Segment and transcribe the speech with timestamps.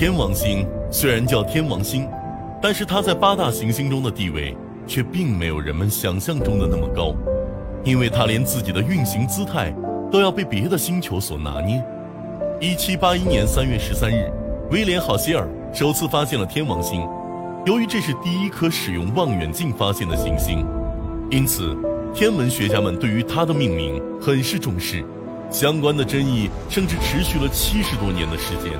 [0.00, 2.08] 天王星虽然叫天王星，
[2.62, 4.56] 但是它在八大行星中的地位
[4.86, 7.14] 却并没有人们想象中的那么高，
[7.84, 9.70] 因为它连自己的运行姿态
[10.10, 11.84] 都要被别的星球所拿捏。
[12.62, 14.32] 一七八一年三月十三日，
[14.70, 17.06] 威廉·郝歇尔首次发现了天王星。
[17.66, 20.64] 由于这是第一颗使用望远镜发现的行星，
[21.30, 21.76] 因此
[22.14, 25.04] 天文学家们对于它的命名很是重视。
[25.50, 28.72] 相关的争议甚至持续了七十多年的时间，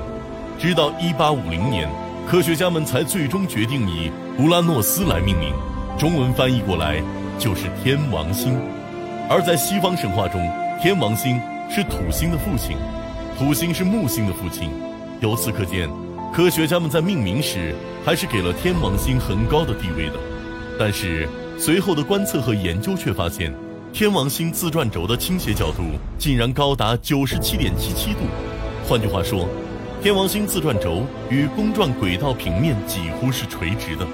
[0.60, 1.88] 直到一八五零年，
[2.28, 5.54] 科学家们才最终决定以乌拉诺斯来命名，
[5.98, 7.02] 中文翻译过来
[7.38, 8.54] 就是天王星。
[9.26, 10.38] 而在西方神话中，
[10.82, 12.76] 天王星是土星的父亲，
[13.38, 14.68] 土星是木星的父亲。
[15.22, 15.88] 由此可见，
[16.30, 17.74] 科学家们在命名时
[18.04, 20.16] 还是给了天王星很高的地位的。
[20.78, 21.26] 但是
[21.58, 23.50] 随后的观测和研究却发现。
[23.94, 25.82] 天王星自转轴的倾斜角度
[26.16, 28.20] 竟然高达九十七点七七度，
[28.86, 29.48] 换句话说，
[30.02, 34.06] 天王星自转轴与公转轨道平面几乎是垂直的，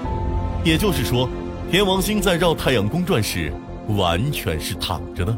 [0.61, 1.29] 也就是说，
[1.71, 3.53] 天王星在绕太阳公转时
[3.95, 5.33] 完全是躺着的。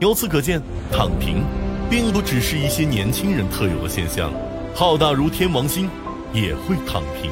[0.00, 0.60] 由此可见，
[0.92, 1.42] 躺平
[1.88, 4.30] 并不只是一些年轻人特有的现象，
[4.74, 5.88] 浩大如天王星
[6.34, 7.30] 也会躺平。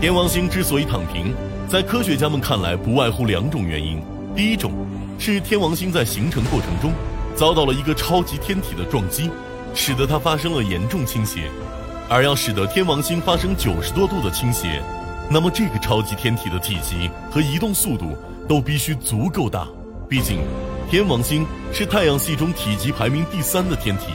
[0.00, 1.34] 天王星之所以躺平，
[1.68, 4.00] 在科学家们看来，不外乎两种原因，
[4.34, 4.72] 第一种。
[5.16, 6.92] 是天王星在形成过程中
[7.36, 9.30] 遭到了一个超级天体的撞击，
[9.74, 11.50] 使得它发生了严重倾斜。
[12.08, 14.82] 而要使得天王星发生九十多度的倾斜，
[15.30, 18.16] 那么这个超级天体的体积和移动速度
[18.46, 19.66] 都必须足够大。
[20.06, 20.38] 毕竟，
[20.90, 24.12] 天王星是太阳系中体积排名第三的天体，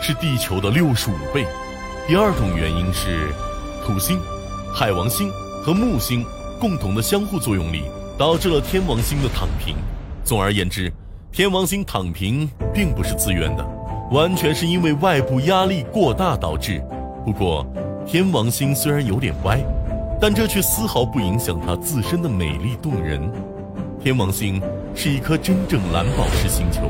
[0.00, 1.44] 是地球的六十五倍。
[2.06, 3.32] 第二种原因是，
[3.84, 4.16] 土星、
[4.72, 5.28] 海王星
[5.64, 6.24] 和木星
[6.60, 7.82] 共同的相互作用力
[8.16, 9.74] 导致了天王星的躺平。
[10.24, 10.90] 总而言之，
[11.32, 13.66] 天王星躺平并不是自愿的，
[14.10, 16.82] 完全是因为外部压力过大导致。
[17.24, 17.66] 不过，
[18.06, 19.58] 天王星虽然有点歪，
[20.20, 23.20] 但这却丝毫不影响它自身的美丽动人。
[24.00, 24.60] 天王星
[24.94, 26.82] 是一颗真正蓝宝石星球，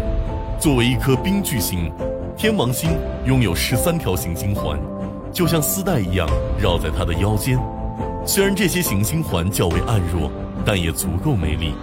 [0.58, 1.92] 作为一颗冰巨星，
[2.36, 2.90] 天王星
[3.24, 4.78] 拥有十三条行星环，
[5.32, 6.28] 就像丝带一样
[6.60, 7.58] 绕在它的腰间。
[8.26, 10.30] 虽然这些行星环较为暗弱，
[10.64, 11.74] 但也足够美丽。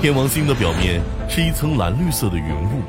[0.00, 2.82] 天王星的表面是一层蓝绿色的云雾，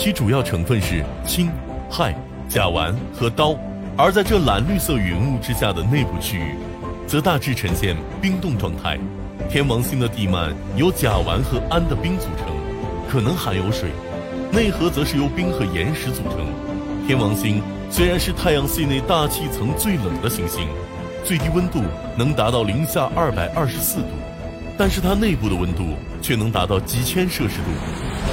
[0.00, 1.50] 其主要成分是氢、
[1.90, 2.14] 氦、
[2.48, 3.54] 甲烷和氘。
[3.98, 6.54] 而在这蓝绿色云雾之下的内部区域，
[7.06, 8.98] 则大致呈现冰冻状态。
[9.50, 12.46] 天王星的地幔由甲烷和氨的冰组成，
[13.10, 13.90] 可能含有水；
[14.50, 16.46] 内核则是由冰和岩石组成。
[17.06, 17.60] 天王星
[17.90, 20.66] 虽然是太阳系内大气层最冷的行星，
[21.24, 21.82] 最低温度
[22.16, 24.08] 能达到零下二百二十四度。
[24.78, 25.88] 但是它内部的温度
[26.22, 27.70] 却能达到几千摄氏度，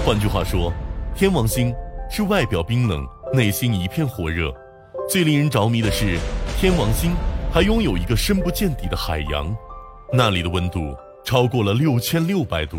[0.06, 0.72] 换句话说，
[1.18, 1.74] 天王星
[2.12, 4.54] 是外表冰冷，内心一片火热。
[5.10, 6.20] 最令人着迷的是，
[6.60, 7.12] 天王星
[7.52, 9.52] 还拥有一个深不见底的海洋，
[10.14, 10.96] 那里的温度
[11.26, 12.78] 超过了六千六百度。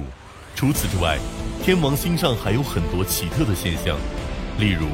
[0.54, 1.18] 除此之外，
[1.64, 3.98] 天王星上还有很多奇特的现象，
[4.60, 4.86] 例如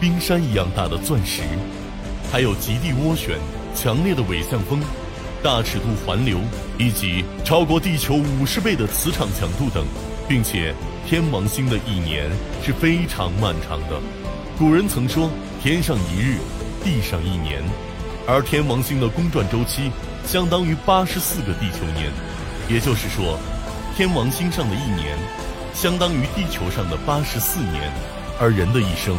[0.00, 1.42] 冰山一样大的钻石，
[2.30, 3.36] 还有极地涡旋、
[3.74, 4.80] 强烈的尾向风。
[5.42, 6.38] 大尺度环流，
[6.78, 9.84] 以及超过地球五十倍的磁场强度等，
[10.28, 10.74] 并且
[11.06, 12.30] 天王星的一年
[12.64, 14.00] 是非常漫长的。
[14.58, 15.30] 古人曾说
[15.62, 16.38] ：“天上一日，
[16.84, 17.62] 地上一年。”
[18.26, 19.90] 而天王星的公转周期
[20.24, 22.12] 相当于八十四个地球年，
[22.68, 23.36] 也就是说，
[23.96, 25.18] 天王星上的一年
[25.74, 27.90] 相当于地球上的八十四年。
[28.38, 29.16] 而人的一生，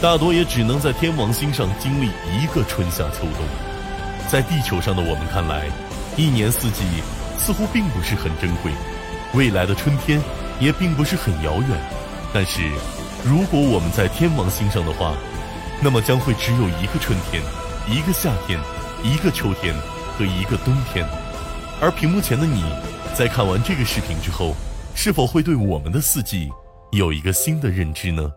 [0.00, 2.06] 大多也只能在天王星上经历
[2.38, 3.44] 一个春夏秋冬。
[4.28, 5.66] 在地球上的我们看来，
[6.16, 6.82] 一年四季
[7.38, 8.72] 似乎并不是很珍贵，
[9.34, 10.20] 未来的春天
[10.60, 11.70] 也并不是很遥远。
[12.32, 12.62] 但是，
[13.24, 15.14] 如果我们在天王星上的话，
[15.80, 17.42] 那么将会只有一个春天、
[17.88, 18.58] 一个夏天、
[19.02, 19.74] 一个秋天
[20.16, 21.06] 和一个冬天。
[21.80, 22.64] 而屏幕前的你，
[23.14, 24.54] 在看完这个视频之后，
[24.94, 26.50] 是否会对我们的四季
[26.92, 28.32] 有一个新的认知呢？